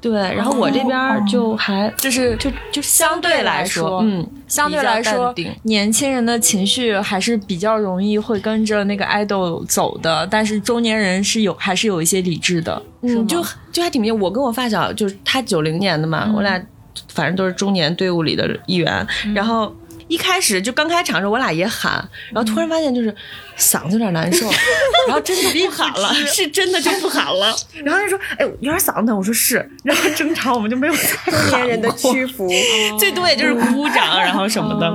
[0.05, 14.21] 对，然后我这边就还就是就就相对来说，嗯，相对来说，年轻人的情绪还是比较容易会跟着那个爱豆走的，但是中年人是有还是有一些理智的，嗯，就就还挺明显。
[14.21, 16.63] 我跟我发小就是他九零年的嘛，我俩
[17.09, 19.07] 反正都是中年队伍里的一员。
[19.35, 19.75] 然后
[20.09, 21.93] 一开始就刚开场的时候，我俩也喊，
[22.33, 23.15] 然后突然发现就是
[23.59, 24.49] 嗓子有点难受，
[25.09, 27.55] 然后真的 不喊了，是真的就不喊了。
[27.85, 29.69] 然后他说：“哎，有点嗓子疼。”我说是。
[29.83, 32.49] 然后正常我们就没有再中年人的过屈服，
[32.99, 34.95] 最多也就是鼓掌，然后什么的。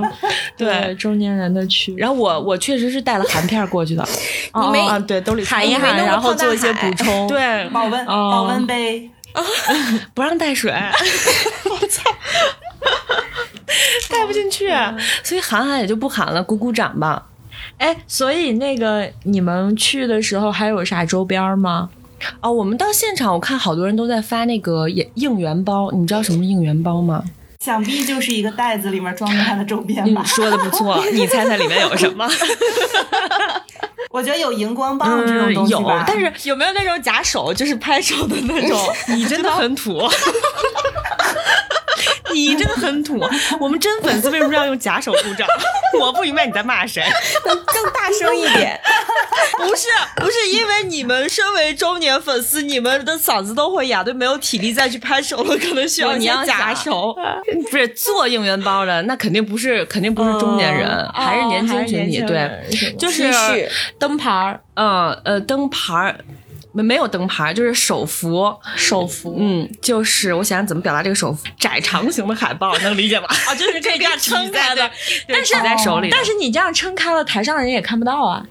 [0.56, 0.94] 对。
[0.94, 1.94] 中年人的区。
[1.96, 4.06] 然后我我确实是带了含片过去的，
[4.54, 7.26] 你没啊对兜里喊一喊，然后做一些补充。
[7.26, 9.10] 对保温哦保温杯，
[10.14, 12.02] 不让带水，我操，
[14.10, 14.68] 带不进去，
[15.22, 17.26] 所以喊喊也就不喊了，鼓鼓掌吧。
[17.78, 21.88] 哎，所以那个你们去的时候还有啥周边吗？
[22.42, 27.22] 哦，我们到现场，我看好多人都在发那个应应援包，你知道什么应援包吗？
[27.60, 30.28] 想必就是一个袋子里面装着它的周边吧你，。
[30.28, 32.26] 说的不错，你猜猜里面有什么？
[34.10, 38.78] 我觉得有荧光棒这种东西吧，，但是有没有那种假手，就是拍手的那种？
[39.14, 40.00] 你真的很土。
[42.34, 43.20] 你真的很土，
[43.60, 45.46] 我们真粉丝为什么要用假手鼓掌？
[46.00, 47.04] 我不明白你在骂谁。
[47.44, 48.80] 更 更大声一点。
[49.58, 57.16] 不是不是，因为你们身为中年粉丝，你们的嗓子都会哑，都没有体力再去拍手了，可能需要一些你要假手。
[57.70, 62.22] 不是做应援包的，那肯定不是，肯定不是中年人，还是年轻群体。
[62.22, 62.48] 对，
[62.98, 63.30] 就是
[63.98, 66.16] 灯牌儿、嗯呃灯牌儿。
[66.72, 73.26] 没没有灯牌，就是手幅，手幅，嗯，就是我想想怎么表达这个手幅，窄长型的海报，能理解吗？
[73.46, 74.90] 啊，就是可以这样 撑开的。
[75.28, 78.44] 但是在手里的，但是你这样撑开了，台上的人也看不到啊。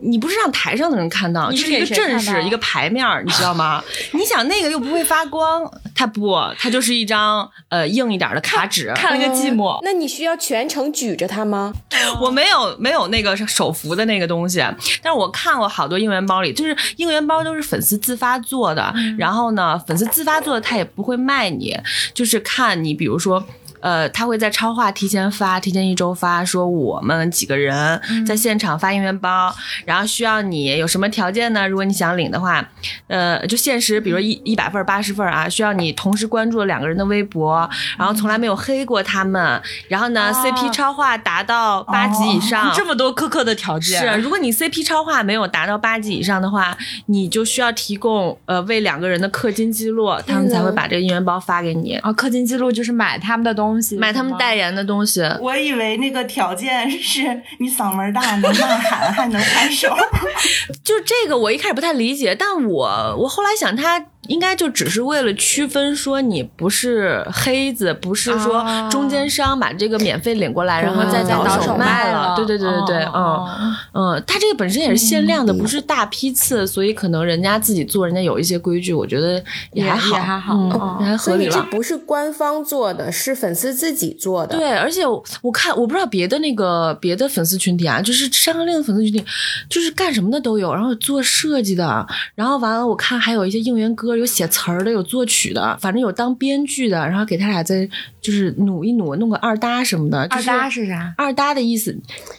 [0.00, 3.82] 你不是让台上的人看到，你是一个阵势，一个牌面，你知道吗？
[4.12, 8.92] 你想那个又不会发光，它不，它就是一张呃硬一点的卡纸。
[8.96, 9.78] 看了个寂寞。
[9.82, 11.72] 那你需要全程举着它吗？
[12.20, 14.58] 我没有没有那个手幅的那个东西，
[15.02, 21.76] 但是我看过好多应援包里，就是应援包都是粉丝自发做的，然后呢，粉丝自发做的他也不会卖你，
[22.14, 23.44] 就是看你比如说。
[23.80, 31.68] 呃，他会在超话提前发，提前一周发，说我们几个人在现场发应援包，然后需要你有什么条件呢？
[31.68, 32.66] 如果你想领的话，
[33.06, 54.56] 呃，就限时，比如一一百份、八十份啊，需要你同时关注两个人的微博，然后从来没有黑过他们，然后呢、c p 超话达到八级以上， 这么多苛刻的条件，是，如果你 CP 超话没有达到八级以上的话，你就需要提供呃为两个人的氪金记录，他们才会把这个应援包发给你，啊，氪金记录就是买他们的东西，买他们代言。
[54.66, 55.22] 言的东西。
[55.40, 57.22] 我以为那个条件是
[57.60, 59.94] 你嗓门大，能呐喊，还能拍手。
[60.82, 72.34] 就这个我一开始不太理解，但我我后来想，他应该就只是为了区分说你不是黑子，不是说啊中间商把这个免费领过来，然后再再倒手卖了。
[72.36, 81.52] 对对对对对，哦嗯嗯，他这个本身也是限量的，不是大批次，所以可能人家自己做，人家有一些规矩，我觉得也还好，也还好嗯哦，也还合理了。
[81.52, 84.56] 所以这不是官方做的，是粉丝自己做的。
[84.56, 89.24] 对，而且我我看我不知道别的那个别的粉丝群体啊，就是《山河令》的粉丝群体，
[89.68, 97.88] 就是干什么的都有，然后做设计的，然后完了我看还有一些应援歌，有写词儿的，有作曲的，反正有当编剧的，然后给他俩再
[98.20, 100.26] 就是努一努，弄个二搭什么的。
[100.28, 101.14] 就二搭是啥？
[101.16, 101.92] 二搭的意思，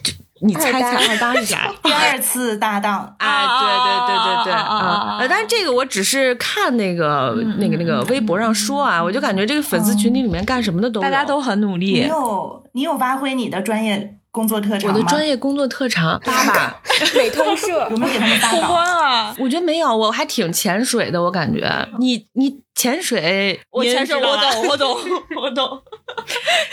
[0.03, 1.71] 就你猜猜二搭是啥？
[1.83, 12.07] 第二次搭档， 哎，对对对对对，啊但是这个我只是看那个那个那个微博上说啊，我就感觉这个粉丝群体里面干什么的都，大家都很努力你。
[12.07, 14.93] 有你有发挥你的专业工作特长？
[14.93, 16.79] 我的专业工作特长八吧。
[17.15, 18.73] 美通社 有没有给他们发稿？
[18.75, 19.35] 啊！
[19.41, 24.97] 我觉得没有，我还挺潜水的，我感觉你你潜水，我潜水，我懂，我懂，
[25.41, 25.81] 我懂。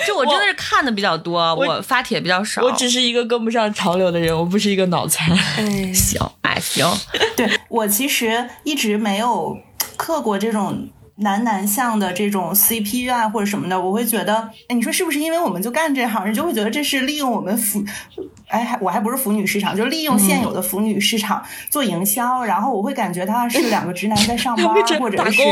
[0.07, 2.63] 就我真的是看的比较多，我发帖比较少。
[2.63, 5.35] 我只是一个跟不上潮流的人，我不是一个脑残。
[5.57, 6.87] 哎，行，哎行，
[7.35, 9.57] 对我其实一直没有
[9.97, 17.85] 刻过这种男男向的这种 CP 啊或者什么的，我会觉得，哎，你说是不是因为我们就干这行，人就会觉得这是利用我们腐，
[18.49, 24.67] 哎，还我还不是腐女市场，就是利用现有的腐女市场做营销，然后我会感觉他是两个直男在上班，
[24.99, 25.43] 或者是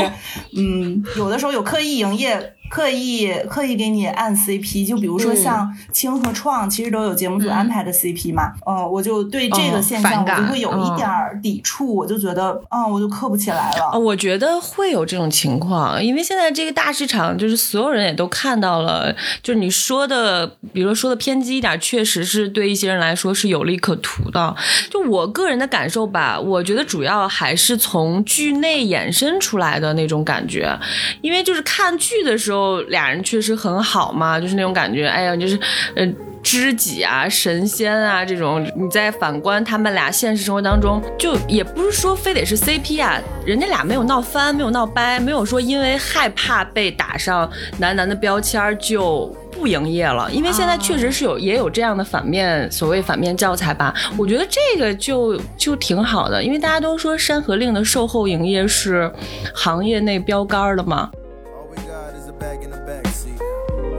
[0.57, 2.55] 嗯，有的时候有刻意营业。
[2.71, 8.53] 刻意刻意给你按 CP，就比如说像青和创，其实都有节目组安排的 CP 嘛。
[8.65, 13.91] 呃，我就对这个哦现象我就会有一点儿抵触，我就觉得，嗯，我就磕不起来了。
[13.93, 24.55] 哦，我觉得会有这种情况，因为现在这个大市场，就是所有人也都看到了，就是你说的，比如说说的偏激一点，确实是对一些人来说是有利可图的。
[24.89, 30.79] 就我个人的感受吧，我觉得主要还是从剧内衍生出来的那种感觉，
[31.21, 32.52] 因为就是看剧的时候，
[32.83, 35.59] 俩人确实很好嘛，就是那种感觉，哎呀，就是
[35.95, 36.07] 呃。
[36.45, 50.29] 知己啊，神仙啊，这种你再反观他们俩现实生活当中，就也不是说非得是 CP 啊，人家俩没有闹翻，没有闹掰，没有说因为害怕被打上男男的标签儿就不营业了。
[50.33, 59.09] 因为现在确实是有、也有这样的反面所谓反面教材吧，我觉得这个就就挺好的，因为大家都说《山河令》的售后营业是
[59.55, 61.09] 行业内标杆儿的嘛。
[62.43, 63.39] Bag in the backseat.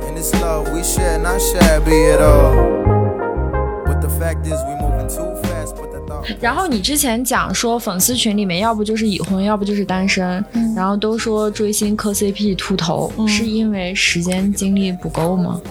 [0.05, 2.51] And it's love we share, not shabby at all.
[3.85, 5.93] But the fact is, we moving too fast, but
[6.39, 15.61] 然后你之前讲说粉丝群里面要不就是已婚，要不就是单身，然后都说追星磕 CP 秃头，是因为时间精力不够吗？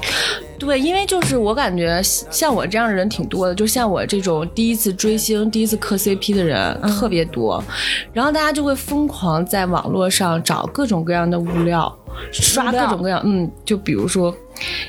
[0.64, 7.62] 对，因为就是我感觉像我这样的人挺多的，就像我这种第一次追星、第一次磕 CP 的人特别多，
[8.12, 11.92] 然后大家就会疯狂在网络上找各种各样的物料，
[12.30, 14.32] 刷各种各样，嗯，就比如说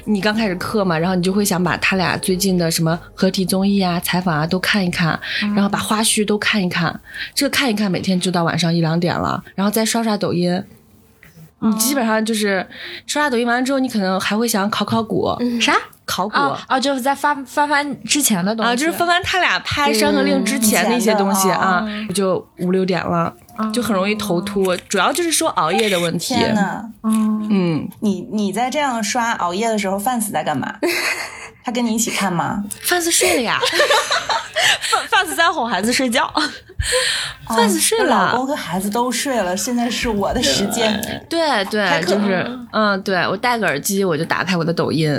[0.06, 5.20] 你刚开始磕嘛，然后你就会想把他俩最近的什么合体综艺啊、采访啊都看一看，
[5.56, 6.98] 然后把花絮都看一看，
[7.34, 10.64] 这看一看，每天就到晚上一两点了，然后再刷刷抖音。
[11.64, 12.66] 你基本上就是
[13.08, 15.30] 刷刷抖音完了之后，你可能还会想考考古，
[15.62, 15.74] 啥？
[16.06, 16.36] 考古。
[16.36, 18.72] 啊啊，就是在翻翻翻之前的东西。
[18.72, 23.34] 啊，就是翻翻他俩拍《山河令》之前的一些东西啊，就五六点了，
[23.74, 24.76] 就很容易头秃。
[24.90, 26.36] 主要就是说熬夜的问题。
[26.36, 30.76] 天呐，嗯，你你在这样刷熬夜的时候，范死在干嘛？
[31.64, 32.64] 他跟你一起看吗？
[32.82, 33.60] 范子睡了呀，
[34.82, 36.32] 范范子在哄孩子睡觉，
[37.48, 38.38] 范子睡哦老了。
[38.38, 41.00] 公和孩子都睡了，现在是我的时间。
[41.30, 45.14] 对对，就是嗯，对我戴个耳机，我就打开我的抖音，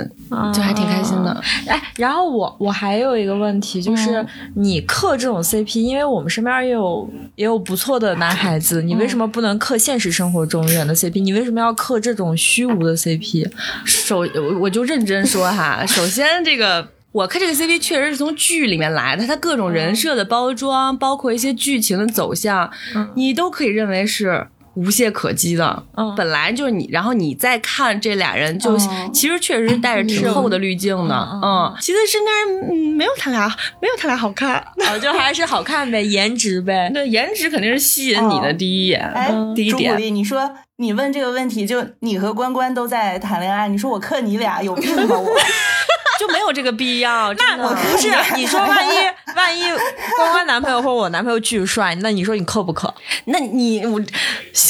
[0.53, 1.41] 就还挺开心的。
[1.67, 4.25] 哎，然后我我还有一个问题，就是
[4.55, 11.21] 你磕这种 CP，因为我们身边也有也有不错的男孩子，你为什么不能磕现实生活中人的 CP？
[11.21, 13.49] 你为什么要磕这种虚无的 CP？
[13.85, 16.89] 首我我就认真说哈，首先这个。
[17.15, 22.69] 我看这个 CP 确实是从剧里面来的，他各种人设的包装，包括一些剧情的走向，
[23.15, 25.81] 你都可以认为是无懈可击的。
[25.95, 31.15] 嗯本来就是你，然后你再看这俩人就，哦其实确实是带着挺厚的滤镜的。
[31.41, 33.47] 嗯，其实身边人嗯没有他俩
[33.81, 34.57] 没有他俩好看。
[34.85, 36.91] 哦，就还是好看呗， 颜值呗。
[36.93, 39.91] 那，颜值肯定是吸引你的第一眼，哎，第一点。
[39.91, 45.29] 朱古力，你说你问这个问题，就你和关关都在谈恋爱，你说我克你俩有病吧我？
[46.19, 47.33] 就没有这个必要。
[47.35, 48.97] 真的我不是你说， 万一
[49.35, 49.63] 万一
[50.17, 52.93] 关关男朋友或者我男朋友巨帅，那你说你磕不磕？
[53.25, 53.99] 那你我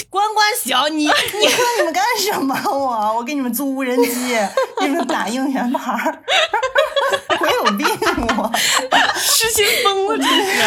[0.09, 2.55] 关关小你你说你们干什么？
[2.65, 4.35] 我我给你们租无人机，
[4.79, 6.23] 给你们打应援牌儿，
[7.39, 7.87] 我有病
[8.37, 8.51] 我。
[9.17, 10.61] 失心疯了，真是。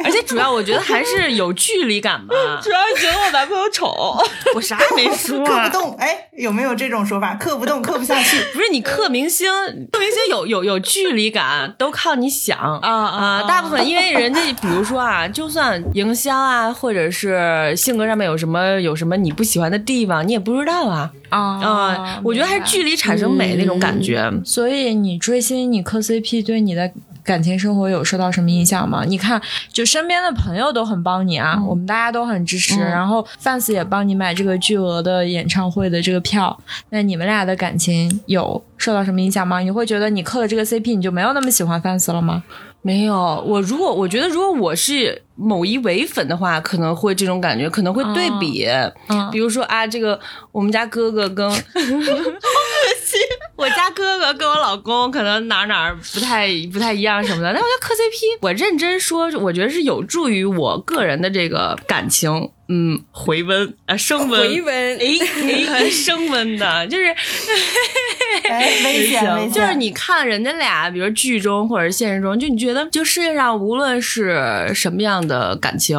[0.04, 2.34] 而且主要我觉得还是有距离感吧。
[2.62, 4.16] 主要是觉得我男朋友丑。
[4.54, 7.34] 我啥也没说、克不动，哎，有没有这种说法？
[7.34, 8.40] 克不动，克不下去。
[8.52, 9.48] 不是你克明星，
[9.92, 13.42] 克明星有有有距离感，都靠你想啊啊啊！
[13.48, 22.20] 大部分因为人家比如说啊，就算营销啊，或者是性格上面有什么有什么你不喜欢的地方，你也不知道啊啊啊！
[22.24, 24.30] 我觉得还是距离产生美那种感觉。
[24.44, 26.90] 所以你追星，你磕 CP 对你的
[27.24, 29.04] 感情生活有受到什么影响吗？
[29.06, 29.40] 你看，
[29.72, 36.58] 就身边的朋友都很帮你啊，我们大家都很支持，然后 fans 也帮你买这个巨额的演唱会的这个票。
[36.90, 39.60] 那你们俩的感情有受到什么影响吗？
[39.60, 42.42] 你会觉得你磕了这个 CP，你就没有那么喜欢 fans 了吗？
[42.82, 48.66] 没有，我如果我觉得如果我是某一唯粉的话，可能会这种感觉，可能会对比，
[49.08, 50.18] 嗯比如说啊，这个
[50.52, 51.60] 我们家哥哥跟，好恶
[53.02, 53.18] 心，
[53.56, 58.38] 我家哥哥跟我老公可能哪儿哪儿不太不太一样什么的，但我觉得磕 CP。
[58.42, 65.04] 我认真说，我觉得是有助于我个人的这个感情，嗯，回温啊，升温，回温哎
[65.74, 67.14] 哎，升温的，就是。
[68.44, 69.52] 哎，危险 危险！
[69.52, 75.96] 就是你看人家俩，比如剧中或者现实中，就你觉得，就世界上无论是什么样的感情，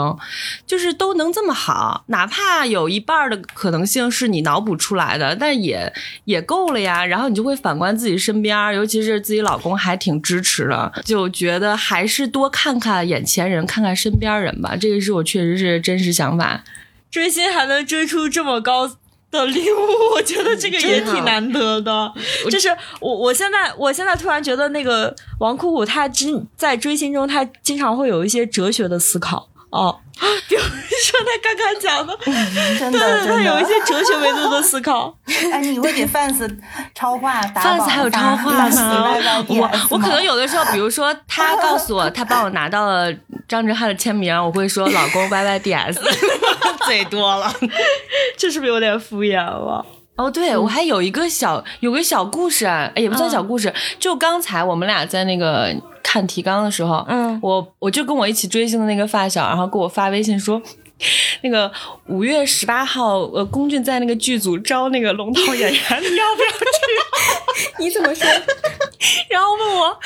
[0.68, 5.92] 就是都能这么好，哪怕有一半的可能性是你脑补出来的，但也
[6.26, 7.06] 也够了呀。
[7.06, 14.76] 然后你就会反观自己身边，尤其是自己老公还挺支持的，就觉得还是多看看眼前人，看看身边人吧。
[14.76, 16.64] 这个是我确实是真实想法。
[17.10, 18.90] 追星还能追出这么高
[19.32, 19.78] 的礼物，
[20.14, 22.14] 我觉得这个也挺难得的。
[22.52, 22.70] 就是
[23.00, 29.98] 我，我现在，我现在突然觉得那个王酷酷他经在追星中，他经常会有一些哲学的思考哦，
[30.50, 32.18] 比如说他刚刚讲的，
[32.78, 35.18] 真的对，他有一些哲学维度的思考。
[35.52, 36.50] 哎，你会给 fans
[36.94, 39.16] 超话打榜 fans 还有超话发吗？
[39.48, 43.12] 我我可能有的时候，比如说他 告诉我他帮我拿到了
[43.48, 45.98] 张哲瀚的签名，我会说老公 YYDS
[46.86, 47.52] 嘴多了。
[48.38, 49.86] 这是不是有点敷衍了？
[50.18, 55.74] 哦，对，我还有一个小有个小故事啊，哎也不算小故事，就刚才我们俩在那个
[56.04, 60.62] 看提纲的时候，嗯我我就跟我一起追星的那个发小，然后给我发微信说。
[61.42, 61.72] 那个
[62.08, 67.78] 五月十八号，呃，龚俊在那个剧组招那个龙套演员，你要不要去？
[67.80, 68.28] 你怎么说？
[69.30, 70.00] 然后问我，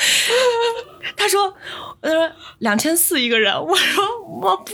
[1.16, 1.52] 他说，
[2.00, 3.52] 呃，两千四一个人。
[3.54, 4.04] 我说
[4.40, 4.72] 我不，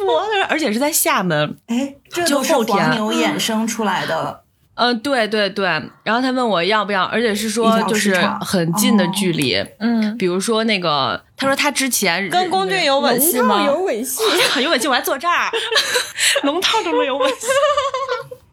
[0.48, 1.56] 而且是在厦门。
[1.66, 4.41] 哎，这都是黄牛衍生出来的。
[4.74, 5.66] 嗯、对对对。
[6.02, 9.54] 然后他问我要不要，而且是说就是很近的距离。
[9.78, 13.64] 嗯，比如说那个，他说他之前跟龚俊有吻戏吗？
[13.66, 14.22] 有吻戏，
[14.62, 15.50] 有吻戏，我还坐这儿，
[16.44, 17.46] 龙套都没有吻戏。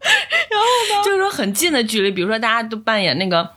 [0.50, 3.48] 然后呢，就是说很近的距离，比如说大家都扮演那个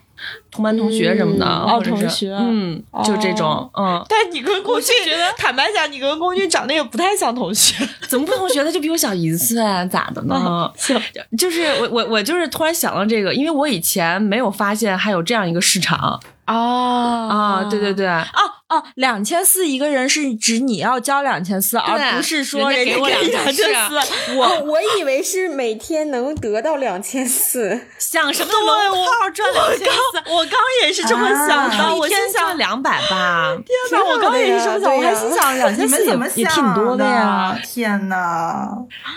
[0.51, 2.35] 同班同学什么的，嗯或者是哦同学。
[2.39, 7.87] 嗯，就这种，嗯，但你跟龚俊觉得，坦白讲，你跟龚俊长得也不太像同学。
[8.07, 8.63] 怎么不同学？
[8.63, 9.57] 他就比我小一岁，
[9.91, 10.71] 咋的呢？
[11.37, 16.19] 就是我我我就是突然想到这个，因为我以前没有发现还有这样一个市场。
[16.45, 18.42] 啊啊，对对对，哦
[18.73, 24.35] 哦，两千四一个人是指你要交两千四，而不是说人家给我两千四。
[24.35, 28.51] 我 我以为是每天能得到两千四，想什么
[28.89, 33.55] 龙套赚两千四，我刚也是这么想的，啊我天想赚两百吧。
[33.65, 37.59] 天哪，我刚也是这么想，我还心想 两千四也你们怎么也挺多的呀。。
[37.63, 38.67] 天哪！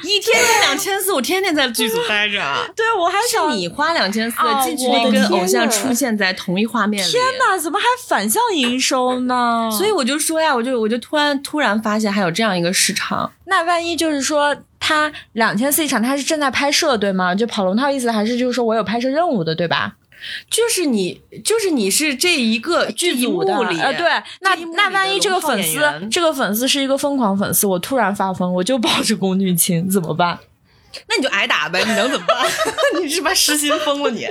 [0.02, 2.42] 一天赚两千四，我天天在剧组待着。
[2.74, 9.45] 对，我还想你花两千四啊近距我的离跟偶像出现在同一画面里，天哪，怎么还反向营收呢？
[9.70, 17.34] 所以我就说呀，我就我就突然突然发现还有这样一个市场，那万一就是说他两千四一场，他是正在拍摄对吗？
[17.34, 19.94] 就跑龙套意思还是就是说我有拍摄任务的对吧？
[20.50, 24.08] 就是你就是你是这一个剧组的幕里，呃，对，
[24.40, 25.78] 那那万一这个粉丝
[26.10, 30.38] 这个粉丝是一个疯狂粉丝，我突然发疯，我就抱着龚俊清怎么办？
[31.08, 32.46] 那你就挨打呗，你能怎么办？
[33.02, 34.26] 你是把失心疯了你？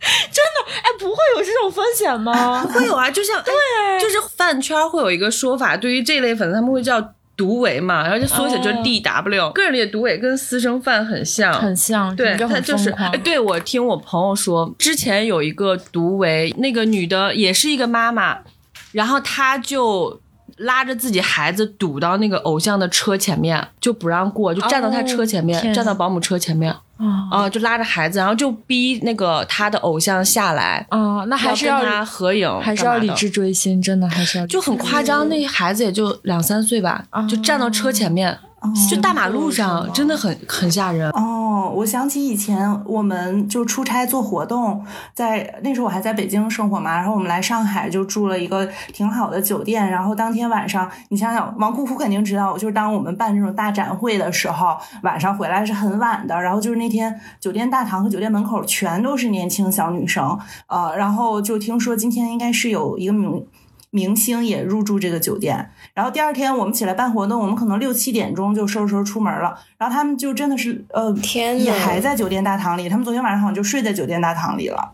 [0.02, 2.62] 哎，不会有这种风险吗？
[2.72, 3.52] 会有啊，就像对，
[4.00, 7.12] 就是饭圈会有一个说法，对于这类粉丝他们会叫。
[7.36, 8.80] 毒唯嘛，然后就缩写就是哦。
[8.82, 12.90] D W，、个人里的毒唯跟私生饭很像，很像，对，他就是
[13.22, 18.38] 对我听我朋友说，之前有一个毒唯，那个女的也是一个妈妈，
[18.92, 20.18] 然后她就
[20.56, 25.74] 拉着自己孩子堵到那个偶像的车前面，就不让过，就站到他车前面，天。
[25.74, 38.38] 站到保姆车前面，啊啊、就拉着孩子，然后就逼那个他的偶像下来，啊，那还是要跟他合影，还是要理智追星，真的还是要就很夸张，那孩子也就两三岁吧，就站到车前面，
[38.90, 41.10] 就大马路上，真的很很吓人。
[41.10, 60.38] 哦，我想起以前我们就出差做活动，在那时候我还在北京生活嘛，然后我们来上海就住了一个挺好的酒店，然后当天晚上，你想想，王酷酷肯定知道，就是当我们办这种大展会的时候，晚上回来是很晚的，然后就是那天酒店大堂和酒店门口全都是年轻小女生，
[60.68, 63.46] 呃，然后就听说今天应该是有一个明
[63.96, 74.92] 明星也入住这个酒店，然后第二天我们起来办活动，我们可能六七点钟就收拾收拾出门了，然后他们就真的是呃，天呐也还在酒店大堂里，他们昨天晚上好像就睡在酒店大堂里了。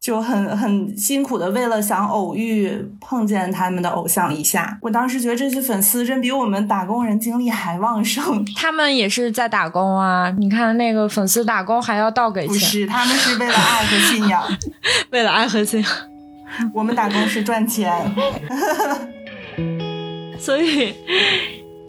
[0.00, 2.70] 就很很辛苦的为了想偶遇
[3.00, 8.44] 碰见他们的偶像一下，我当时觉得这些粉丝真比我们打工人精力还旺盛。
[8.54, 10.30] 他们也是在打工啊！
[10.38, 14.42] 你看那个粉丝打工还要倒给钱，不是，他们是为了爱和信仰，
[15.10, 15.90] 为了爱和信仰。
[16.72, 17.92] 我们打工是赚钱。
[20.38, 20.92] 所以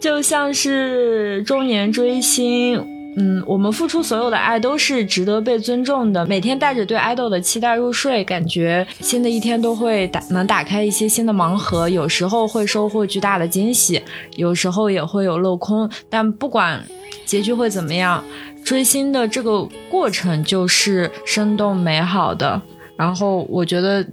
[0.00, 2.76] 就像是中年追星，
[3.18, 6.24] 嗯，我们付出所有的爱都是值得被尊重的。
[6.26, 14.00] 每天带着对爱豆的期待入睡，感觉新的一天都会打能打开一些新的盲盒，有时候会收获巨大的惊喜，
[14.36, 15.90] 有时候也会有镂空。
[16.08, 16.82] 但不管
[17.24, 18.22] 结局会怎么样，
[18.64, 22.60] 追星的这个过程就是生动美好的。
[22.96, 24.06] 然后我觉得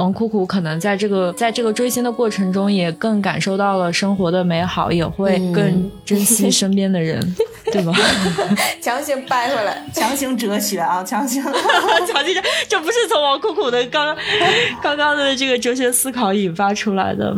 [0.00, 7.20] 王酷酷可能在这个在这个追星的过程中，也更感受到了生活的美好，也会更珍惜 身边的人，
[7.70, 7.92] 对吧？
[8.80, 9.84] 强行掰回来。
[9.92, 11.42] 强行哲学啊，强行。
[12.08, 14.16] 强行，这这不是从王酷酷的刚
[14.82, 17.36] 刚刚的这个哲学思考引发出来的。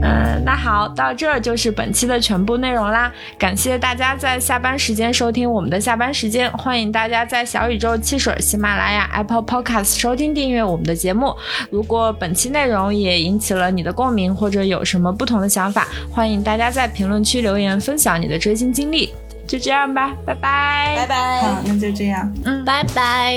[0.00, 3.12] 嗯，那好，到这儿就是本期的全部内容啦。
[3.38, 11.34] 感谢大家在下班时间收听我们的下班时间，欢迎大家在小宇宙、汽水、喜马拉雅、Apple Podcast 收听订阅我们的节目。
[11.70, 19.12] 如果本期内容也引起了你的共鸣，或者有什么不同的想法，欢迎大家在评论区留言分享你的追星经历。
[19.46, 21.40] 就这样吧，拜拜，拜拜。
[21.40, 22.32] 好，那就这样。
[22.44, 23.34] 嗯，拜拜。